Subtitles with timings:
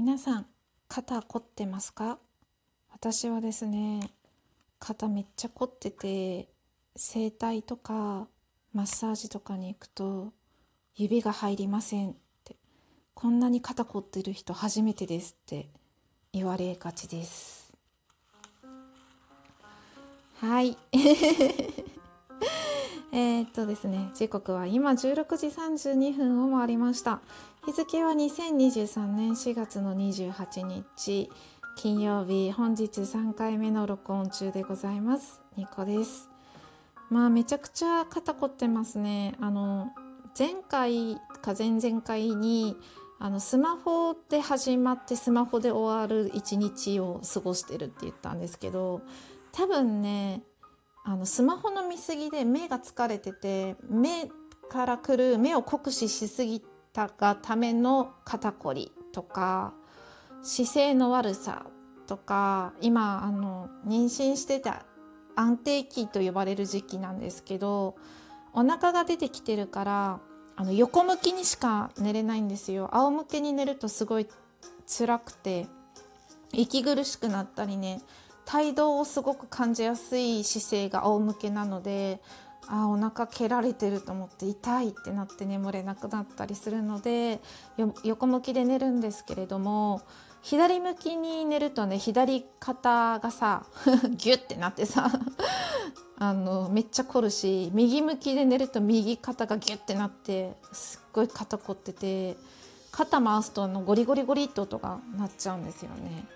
[0.00, 0.46] 皆さん
[0.88, 2.18] 肩凝ってますか？
[2.90, 4.00] 私はですね
[4.78, 6.48] 肩めっちゃ凝ってて
[6.96, 8.26] 整体とか
[8.72, 10.32] マッサージとかに行くと
[10.96, 12.56] 指が入りませんって。
[13.12, 15.68] こんなに肩凝ってる人初めてですって
[16.32, 17.70] 言われがちです。
[20.40, 20.78] はい。
[23.12, 27.20] えーっとですね時刻は今16時32分を回りました。
[27.66, 31.30] 日付は2023年4月の28日
[31.76, 35.40] 金曜日本日3回目の録音中でございます。
[35.56, 36.30] ニコです。
[37.08, 39.34] まあめちゃくちゃ肩凝ってますね。
[39.40, 39.88] あの
[40.38, 42.76] 前回か前々回に
[43.18, 49.02] あのスマホで始まってスマホで終わる一日を過ごしてるって言ったんですけど
[49.52, 50.42] 多分ね
[51.04, 54.30] あのスマホの見過ぎで目が疲れてて目
[54.68, 59.72] からくる目を酷使しすぎたがための肩こりとか
[60.42, 61.66] 姿勢の悪さ
[62.06, 64.84] とか今あの妊娠してた
[65.36, 67.96] 安定期と呼ばれる時期なんですけど
[68.52, 70.20] お腹が出てきてるから
[70.56, 72.90] あの横向きにしか寝れないんですよ。
[72.92, 74.26] 仰向けに寝るとすごい
[74.86, 75.66] 辛くて
[76.52, 78.02] 息苦しくなったりね
[78.50, 82.20] 胎動をすごく感じやすい姿勢が仰向けなので
[82.66, 87.40] あお腹蹴られてると思って痛いってなって眠れなくなったりするので
[88.02, 90.02] 横向きで寝るんですけれども
[90.42, 93.66] 左向きに寝るとね左肩がさ
[94.10, 95.12] ギュッてなってさ
[96.18, 102.36] あのめっちゃ凝るし右向きで寝ると右肩がギュッてなってすっごい肩凝ってて
[102.90, 106.26] 肩回すとあのゴリゴリゴリって音が鳴っちゃうんですよね。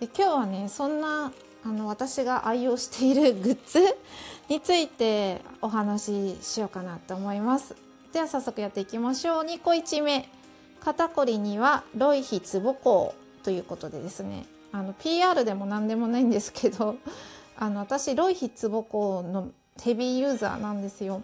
[0.00, 1.32] で今日はねそんな
[1.66, 3.80] あの私が愛用しているグッズ
[4.50, 7.74] についてお話ししようかなと思います。
[8.12, 9.44] では早速やっていきましょう。
[9.44, 10.28] 2個1目。
[10.80, 14.44] 肩こりにはロイヒツボコウということでですね。
[14.72, 16.96] あの PR でも何でもないんですけど
[17.56, 19.48] あの私ロイヒツボコウの
[19.80, 21.22] ヘビーユーザーなんですよ。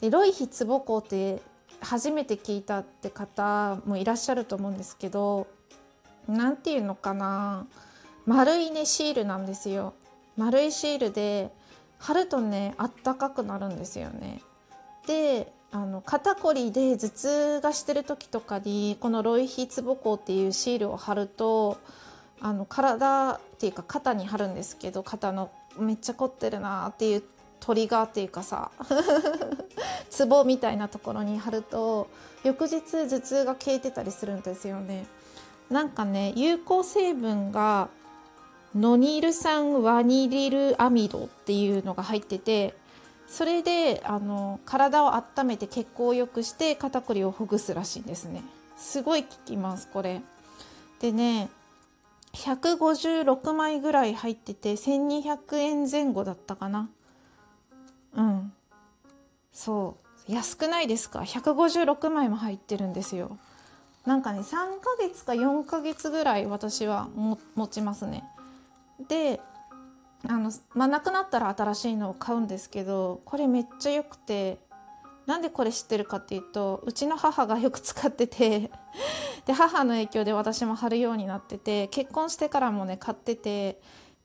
[0.00, 1.42] でロイヒツボコウって
[1.80, 5.48] 初めて聞いたって方もいらっしゃると思うんですけど
[6.28, 7.66] 何て言うのかな。
[8.28, 9.94] 丸いねシールなんですよ。
[10.36, 11.50] 丸いシールで
[11.98, 14.42] 貼るとねあったかくなるんですよね。
[15.06, 21.78] であの肩こりで頭痛がしてる時とかにこのロイヒツボコっていうシールを貼ると
[22.42, 27.22] あの体っていうか肩に貼るんですけど肩のめっちゃ凝ってるなっていう
[27.60, 28.70] トリガーっていうかさ
[30.10, 32.08] ツボみたいなところに貼ると
[32.44, 35.06] 翌日頭痛が消えてたりするんですよね。
[35.70, 37.88] なんかね有効成分が
[38.74, 42.74] ノニル酸ワニリルアミドっていうのが入ってて
[43.26, 48.42] それであの体を温めて血行を良くして肩こりをほぐすらしいんですね。
[48.76, 50.22] すごい効きますこれ。
[51.00, 51.48] でね
[52.34, 56.88] 156枚ぐらい入ってて1200円前後だったかな。
[58.14, 58.52] うん。
[59.52, 59.96] そ
[60.28, 60.32] う。
[60.32, 63.38] 安くないですか？156枚も入ってるんですよ。
[64.06, 68.24] なんかね3ヶ月か4ヶ月ぐらい私はも持ちますね。
[69.06, 69.40] で
[70.26, 74.58] あの、まあ、なくなったら新しいのを買うんですけどこれめっちゃ良くて
[75.26, 78.70] なんでこれ知ってるかっていうとうちの母がよく使ってて
[79.44, 83.80] で母の影響で私も貼るようになってて結婚してからもね買ってて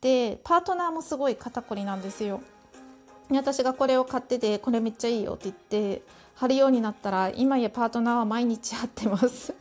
[0.00, 2.40] でパートナーもすごい肩こりなんですよ。
[3.30, 6.02] で私がこれを買っててこれめっちゃいいよって言って
[6.34, 9.54] 貼るようになったら今やパートナーは毎日貼ってます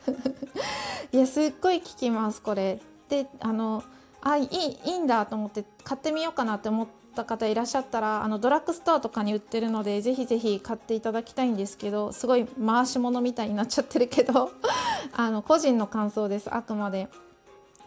[1.11, 2.79] いやすっごい効きますこれ
[3.09, 3.83] であの
[4.31, 14.51] あいいいいんだと思って買ってみようかなって思った方いらっしゃったらあのドラッグストアとかに売ってるのでぜひぜひ買っていただきたいんですけどすごい回し物みたいになっちゃってるけど
[15.15, 17.09] あの個人の感想ですあくまで。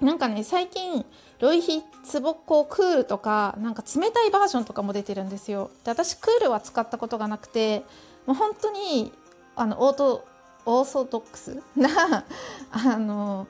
[0.01, 1.05] なんかね最近
[1.41, 5.71] ロイヒツボコクールとかなんか冷たいバージョンとかも出てるんですよ。
[5.84, 7.84] で私クールは使ったことがなくて
[8.27, 9.12] もう本当に
[9.57, 10.25] あのオート
[10.65, 12.25] オーソドックスな
[12.71, 13.47] あの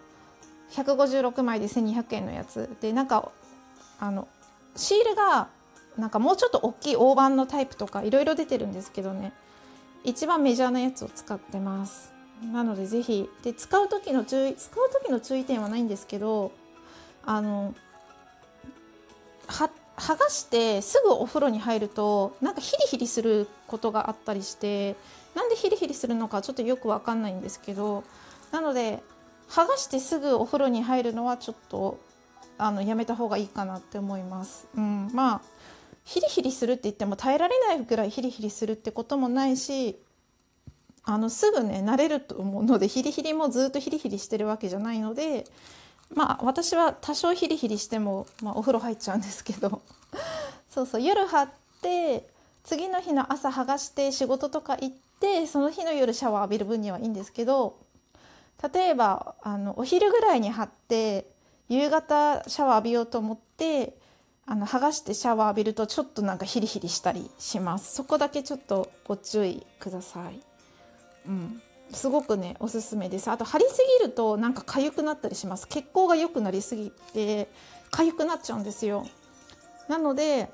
[0.70, 2.68] 156枚で1200円のやつ。
[2.80, 3.30] でなんか
[3.98, 4.28] あの
[4.76, 5.48] シールが
[5.96, 9.32] なんかもうちょっと大きい大判のタイプとかいろいろ出てるんですけどね。
[10.04, 12.12] 一番メジャーなやつを使ってます。
[12.52, 13.28] なのでぜひ。
[13.42, 16.52] で使う時の注意使う時の注意点はないんですけど
[17.24, 17.74] あの
[19.46, 24.96] は剥がしてすぐお風呂に入るとなんかヒリヒリすることがあったりして
[25.34, 28.02] なんでヒリヒリするのかちょっとよくわかんないんですけど
[28.50, 29.02] なので
[29.50, 31.98] 剥がしてすぐお風呂に入るのはちょっと
[32.56, 34.68] あのやめた方がいいかなって思います。
[34.76, 35.40] うん、まあ
[36.04, 40.00] ヒリヒリするって言っても耐えられないぐらいヒリヒリするってこともないし
[41.04, 45.44] あのすぐね慣れると思うのでヒリヒリもずっとヒリヒリしてるわけじゃないので
[46.14, 49.82] まあ私は多少ヒリヒリしても、まあ、お風呂入っちゃうんですけど
[50.70, 51.48] そうそう夜張っ
[51.82, 52.28] て
[52.64, 57.78] 次の日の朝剥がして仕事とか行ってその日の夜シャワー浴びる分にはいいんですけど
[58.72, 61.26] 例えばあのお昼ぐらいに張って
[61.68, 63.96] 夕方シャワー浴びようと思って
[64.46, 67.94] あの剥がしてシャワー浴びるとちょっとなんかヒリヒリしたりします。
[67.94, 70.40] そこだけちょっとご注意ください。
[71.26, 71.62] うん。
[71.92, 73.30] すごくねおすすめです。
[73.30, 75.68] あと張りすぎるとなんか痒くなったりします。
[75.68, 77.48] 血行が良くなりすぎて
[77.92, 79.06] 痒くなっちゃうんですよ。
[79.88, 80.50] なので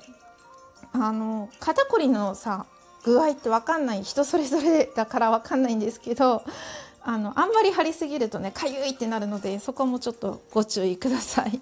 [0.93, 2.65] あの肩こりのさ
[3.03, 6.43] 具合って分かんない人それぞれだから分かんないんですけど
[7.07, 11.57] あのあんまり張りすぎるとねかゆいってなるのでそこもちょっとご注意ください。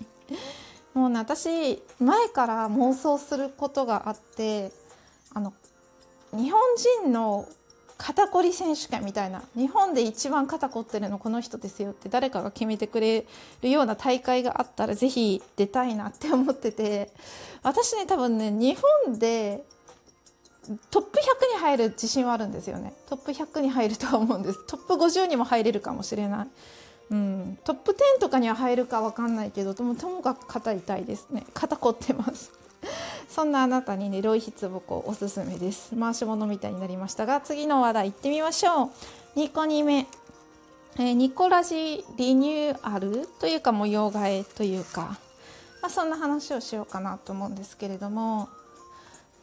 [0.95, 4.71] もうね私前から妄想することがあって
[5.35, 5.53] あの
[6.33, 6.59] 日本
[7.03, 7.47] 人の
[7.99, 13.27] 肩こり選手権みたいな日本で一番肩こってるのこの人ですよって誰かが決めてくれ
[13.61, 17.11] るような大会があったら是非出たいなって思ってて
[17.61, 19.63] 私ね多分ね日本で
[20.89, 22.93] トップ100に入る自信はあるんですよね。
[23.07, 24.65] トップ100に入るとは思うんです。
[24.67, 26.47] トップ50にも入れるかもしれない。
[27.11, 31.45] うん、トップ10とかには入るか分かんないけどともともかく肩痛いですね。
[31.53, 32.51] 肩凝ってます。
[33.29, 35.95] そんなあなたにねロイヒツボコおすすめです。
[35.97, 38.85] 回し物みたいになりましたが次の話題行ってみましょ
[39.35, 39.39] う。
[39.39, 40.07] 2個2目、
[40.97, 45.17] えー、ニコラジリニューアルというか模様替えというか、
[45.81, 48.49] まあ、そんな話をしようかなと思うんですけれども。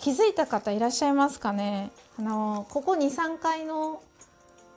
[0.02, 1.92] 気づいた方いらっしゃいますかね？
[2.18, 4.02] あのここ23回の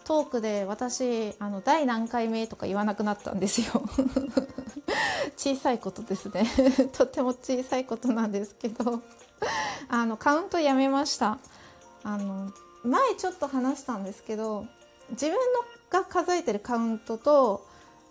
[0.04, 3.82] トークで私あの第何回目とか言わなくなったんですよ。
[5.36, 6.46] 小さいことですね。
[6.94, 9.02] とっても小さいことなんですけど。
[9.90, 11.40] あのカウントやめました。
[12.04, 12.52] あの
[12.84, 14.68] 前ちょっと話したんですけど
[15.10, 15.40] 自分の
[15.90, 17.66] が数えてるカウントと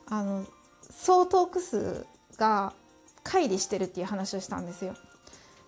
[0.09, 0.45] あの
[0.91, 2.07] 総トーク数
[2.37, 2.73] が
[3.23, 4.95] 乖離してるっていう話をしたんですよ。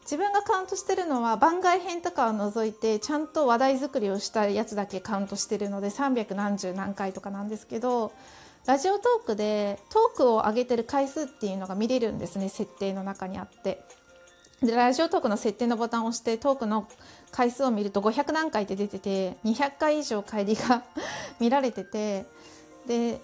[0.07, 8.13] 自分がカウントしてるのは番外編とかを除いてちゃんと話題作りをしたやつだけカウントしてるので300何十何回とかなんですけど
[8.67, 13.83] ラジオトークでトークを上げてる回数っていうのが見れるんですね設定の中にあって。
[14.63, 16.89] でラジオトークの設定のボタンを押してトークの
[17.31, 20.83] 回数を見ると500何回って出てて200回以上帰りが
[21.39, 22.25] 見られてて
[22.87, 23.21] で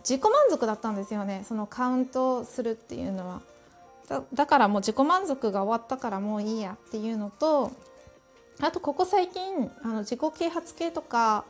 [0.00, 3.42] 自己満足だったんですよねそのカウントするっていうのは。
[4.34, 7.72] だからもう自己満足が終わったからもういいやっていうのと
[8.60, 11.44] あとここ最近あの自己啓発系とか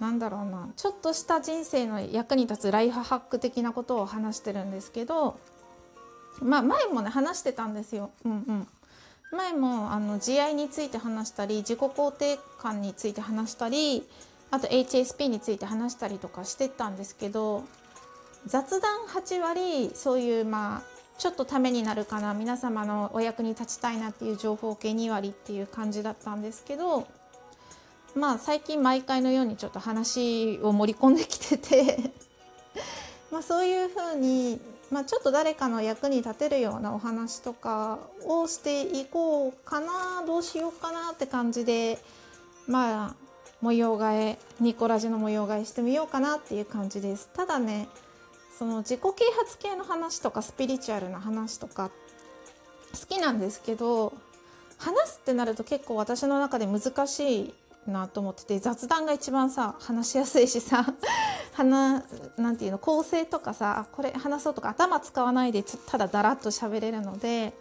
[0.00, 5.38] なんだろうなちょっとした人生の役に立つライフハック的なことを話してるんですけど
[6.40, 8.10] まあ前もね話してたんですよ。
[8.24, 8.68] うんうん
[9.32, 14.06] 前もあの慈愛について話したり自己肯定感について話したり
[14.50, 17.64] あと HSP について話したりとかしてたんですけど
[18.44, 27.06] 雑談8割そういうまあちょっとためになるかな皆様のお役に立ちたいなっていう情報系2割っていう感じだったんですけど
[28.14, 32.12] まあ最近毎回のようにちょっと話を盛り込んできてて
[33.30, 34.60] まあそういうふうに、
[34.90, 41.98] まあ、ちょっと誰かの役に立てるようなお話とかをしていこうかなどうしようかなって感じで
[42.66, 43.14] まあ
[43.62, 47.30] 模様替えニコラジの模様替えしてみようかなっていう感じです。
[47.32, 47.88] ただね
[48.62, 49.08] その自己啓
[49.40, 51.90] 発系の話とかスピリチュアルな話とか
[52.92, 54.12] 好きなんですけど
[54.78, 57.54] 話すってなると結構私の中で難しい
[57.88, 60.94] なと思ってて雑談が一番さ話しやすいしさ
[61.54, 62.04] 話
[62.36, 67.54] なんていうの構成とかさこれ話そうとか頭使わないでただだらっと喋れるので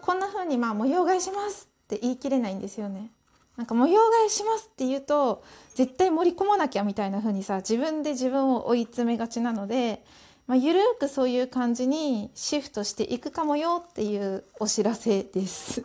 [0.00, 3.10] こんな風にまあ模様替えしますって言い切れないんですよね。
[3.58, 5.42] なんか模様替えしますって言うと
[5.74, 10.02] 絶対盛り込まなきゃみたいな風にさ自分で自分を追い詰めがちなので
[10.50, 15.84] まあ、ゆるくそういう感じにシフトしていくかもよっていうお知らせです。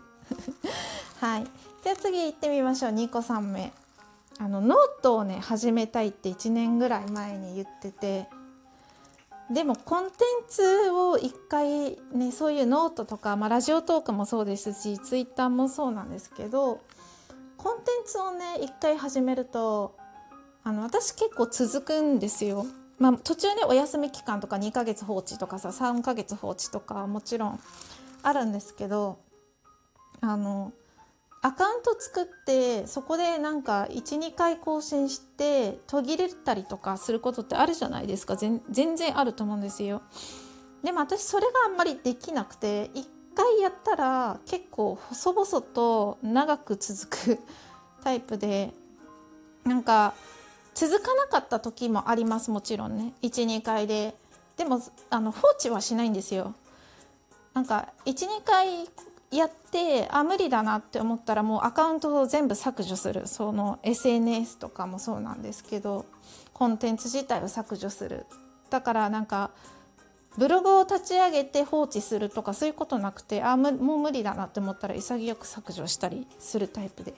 [1.21, 1.43] はい。
[1.83, 2.91] じゃあ次行ってみましょう。
[2.91, 3.71] 2個3目。
[4.39, 8.27] あのノートをね始めたいって1年ぐらい前に言ってて
[9.51, 16.81] でもコンテンツを一回ねそういうノートとか、まあ、ラジオトークもそうですしツイッターもそうなんですけど
[17.55, 19.95] コンテンツをね一回始めると
[20.63, 22.65] あの私結構続くんですよ。
[22.97, 27.59] まあ、途中ねお休み期間とか2ヶ月放置とかさ3ヶ月放置とかもちろん
[28.23, 29.19] あるんですけど
[30.21, 30.71] あの
[31.41, 40.01] アカウント作ってそこでなんか12回更新して途切れたりとかすることってあるじゃないですか全然あると思うんですよ。
[40.83, 47.39] でも私それがあんまりできなくて1回やったら結構細々と長く続く
[48.03, 48.71] タイプで
[49.65, 50.15] なんか
[50.75, 53.13] 続かなかった時もありますもちろんね。
[53.23, 54.13] 12回で。
[54.57, 56.53] でもあの放置はしないんですよ。
[57.53, 58.85] なんか12回
[59.31, 63.25] やってあ無理だなって思ったらもうアカウントを全部削除する。
[63.27, 66.05] その SNS とかもそうなんですけど
[66.53, 68.25] コンテンツ自体を削除する。
[68.69, 69.51] だからなんか
[70.37, 77.13] ブログを立ち上げて放置するとかそういうことなくてあもう無理だなって思ったら潔く削除したりするタイプで。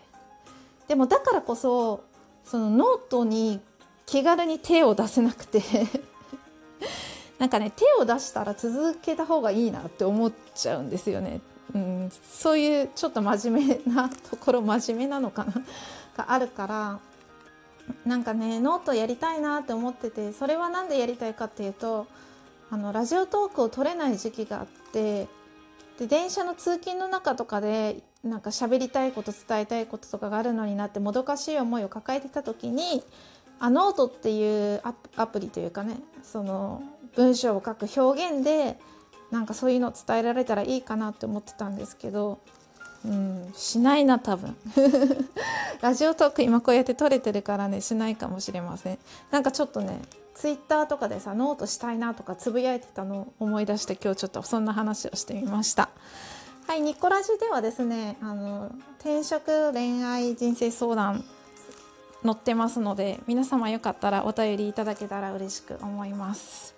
[0.87, 2.03] でもだからこそ
[2.49, 3.59] そのノートに
[4.05, 5.61] 気軽に手を出せなくて
[7.37, 11.41] なんかね手を出したら続けた方がいいなって思っちゃうんですよね。
[11.75, 15.51] うん、そういうちょっと真面目なところ真面目なのかな
[16.15, 16.99] があるから
[18.05, 22.07] なんかねノートやりたいなって思っててそれは何でやりたいかっていうと
[22.71, 25.27] あのラジオトークを取れない時期があって
[25.99, 33.03] で電車の通勤の中とかでなんか喋りたいこと伝えたいこととかがあるのになってもどかしい思いを抱えてた時に
[33.59, 34.81] あノートっていう
[35.15, 36.83] アプリというかねその
[37.15, 38.77] 文章を書く表現で
[39.31, 42.39] なんかそういうのを伝えられたらいいかなって思ってたんですけど、
[43.05, 44.55] うん、しないな多分。
[45.81, 48.99] ラジオトーク今こうやって録れてるからねしないかもしれません。
[49.31, 49.99] なんかちょっとね
[50.35, 55.89] ツイッターとかでさノートしたいなとかつぶやいてたのを思い出して今日ちょっとそんな話をしてみました。
[56.67, 58.69] はいニコラジではですねあの
[58.99, 61.23] 転職恋愛人生相談
[62.23, 66.75] 載ってますので皆様よかったらお便りいただけたら嬉しく思います。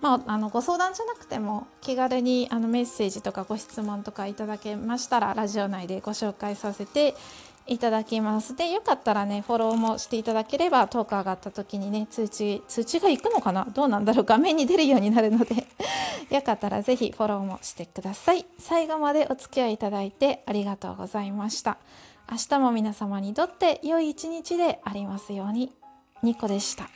[0.00, 7.14] まあ、あのご相談じゃなくても気軽にあのメッセージとかご質問とかいただけましたらラジオ内でご紹介させて
[7.66, 8.54] いただきます。
[8.56, 13.64] でよかったらねフォローもしていただければトーク上がった時にね通知通知がいくのかな？
[13.64, 14.24] どうなんだろう？
[14.24, 15.66] 画面に出るようになるので。
[16.30, 18.46] よかったら是非フォローもしてください。
[18.58, 21.78] 最後までお付き合いいただいてありがとうございました。
[22.30, 25.72] 明日も皆様にとって良い一日でありますように。
[26.22, 26.88] ニコでした。